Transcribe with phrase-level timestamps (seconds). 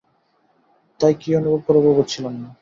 [0.99, 2.49] তাই, কী অনুভব করব বুঝছিলাম না।